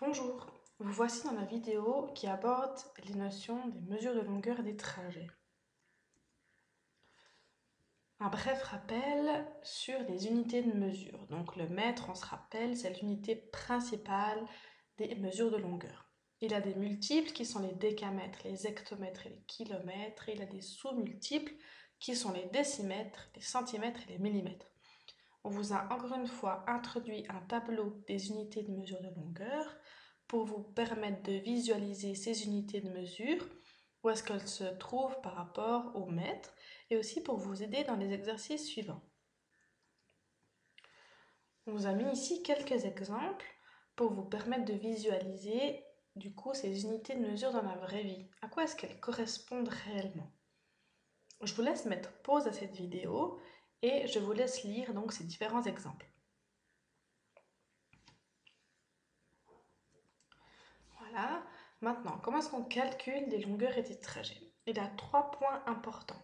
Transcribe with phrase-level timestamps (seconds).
[0.00, 0.46] Bonjour,
[0.78, 5.26] vous voici dans la vidéo qui aborde les notions des mesures de longueur des trajets.
[8.20, 11.26] Un bref rappel sur les unités de mesure.
[11.26, 14.38] Donc le mètre, on se rappelle, c'est l'unité principale
[14.98, 16.08] des mesures de longueur.
[16.40, 20.28] Il a des multiples qui sont les décamètres, les hectomètres et les kilomètres.
[20.28, 21.54] il a des sous-multiples
[21.98, 24.70] qui sont les décimètres, les centimètres et les millimètres.
[25.48, 29.64] On vous a encore une fois introduit un tableau des unités de mesure de longueur
[30.26, 33.48] pour vous permettre de visualiser ces unités de mesure,
[34.02, 36.54] où est-ce qu'elles se trouvent par rapport au mètre,
[36.90, 39.00] et aussi pour vous aider dans les exercices suivants.
[41.66, 43.46] On vous a mis ici quelques exemples
[43.96, 45.82] pour vous permettre de visualiser
[46.14, 48.28] du coup ces unités de mesure dans la vraie vie.
[48.42, 50.30] À quoi est-ce qu'elles correspondent réellement?
[51.40, 53.40] Je vous laisse mettre pause à cette vidéo
[53.82, 56.10] et je vous laisse lire donc ces différents exemples.
[60.98, 61.44] Voilà.
[61.80, 64.52] Maintenant, comment est-ce qu'on calcule des longueurs et des trajets?
[64.66, 66.22] Il y a trois points importants.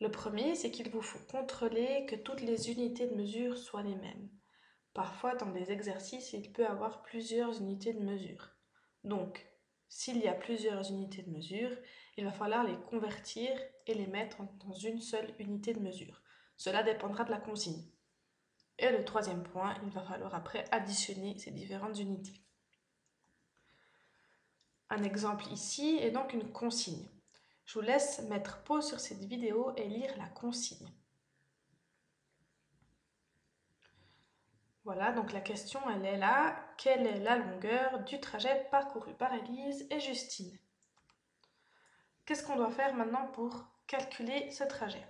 [0.00, 3.94] Le premier, c'est qu'il vous faut contrôler que toutes les unités de mesure soient les
[3.94, 4.28] mêmes.
[4.92, 8.50] Parfois, dans des exercices, il peut avoir plusieurs unités de mesure.
[9.04, 9.46] Donc,
[9.88, 11.70] s'il y a plusieurs unités de mesure,
[12.16, 13.50] il va falloir les convertir
[13.86, 16.22] et les mettre dans une seule unité de mesure.
[16.56, 17.84] Cela dépendra de la consigne.
[18.78, 22.42] Et le troisième point, il va falloir après additionner ces différentes unités.
[24.90, 27.08] Un exemple ici est donc une consigne.
[27.64, 30.88] Je vous laisse mettre pause sur cette vidéo et lire la consigne.
[34.86, 36.54] Voilà, donc la question elle est là.
[36.78, 40.56] Quelle est la longueur du trajet parcouru par Elise et Justine?
[42.24, 45.04] Qu'est-ce qu'on doit faire maintenant pour calculer ce trajet?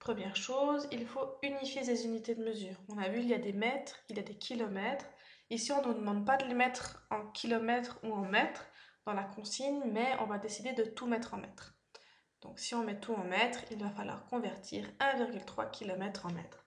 [0.00, 2.76] Première chose, il faut unifier ces unités de mesure.
[2.90, 5.06] On a vu, il y a des mètres, il y a des kilomètres.
[5.48, 8.66] Ici, on ne nous demande pas de les mettre en kilomètres ou en mètres
[9.06, 11.74] dans la consigne, mais on va décider de tout mettre en mètres.
[12.42, 16.66] Donc si on met tout en mètres, il va falloir convertir 1,3 km en mètres.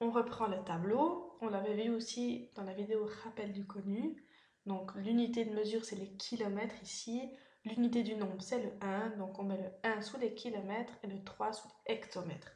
[0.00, 1.36] On reprend le tableau.
[1.40, 4.24] On l'avait vu aussi dans la vidéo rappel du connu.
[4.66, 7.30] Donc l'unité de mesure, c'est les kilomètres ici.
[7.64, 11.06] L'unité du nombre, c'est le 1, donc on met le 1 sous les kilomètres et
[11.06, 12.52] le 3 sous les hectomètres.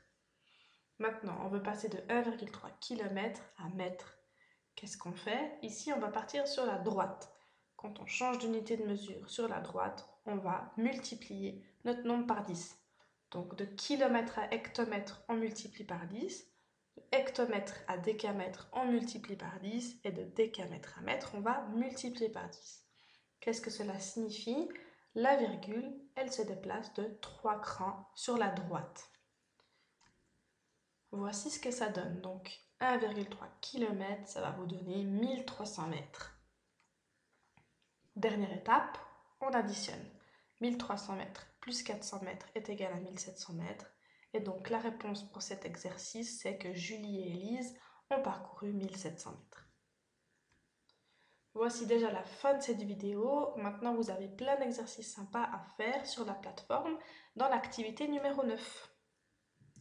[0.98, 4.18] Maintenant, on veut passer de 1,3 km à mètre.
[4.74, 5.58] Qu'est-ce qu'on fait?
[5.62, 7.32] Ici, on va partir sur la droite.
[7.76, 12.42] Quand on change d'unité de mesure sur la droite, on va multiplier notre nombre par
[12.42, 12.78] 10.
[13.30, 16.46] Donc de kilomètre à hectomètre, on multiplie par 10.
[17.12, 20.00] Hectomètre à décamètre, on multiplie par 10.
[20.04, 22.84] Et de décamètre à mètre, on va multiplier par 10.
[23.40, 24.68] Qu'est-ce que cela signifie?
[25.14, 29.10] La virgule, elle se déplace de 3 crans sur la droite.
[31.10, 32.20] Voici ce que ça donne.
[32.20, 33.26] Donc 1,3
[33.60, 36.34] km, ça va vous donner 1300 mètres.
[38.16, 38.98] Dernière étape,
[39.40, 40.04] on additionne.
[40.60, 43.90] 1300 mètres plus 400 mètres est égal à 1700 mètres.
[44.34, 47.74] Et donc la réponse pour cet exercice, c'est que Julie et Elise
[48.10, 49.68] ont parcouru 1700 mètres.
[51.54, 53.52] Voici déjà la fin de cette vidéo.
[53.56, 56.96] Maintenant, vous avez plein d'exercices sympas à faire sur la plateforme
[57.36, 58.97] dans l'activité numéro 9.